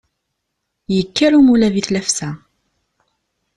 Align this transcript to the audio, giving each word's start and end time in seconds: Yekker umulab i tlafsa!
Yekker 0.95 1.31
umulab 1.39 1.75
i 1.81 1.83
tlafsa! 1.87 2.29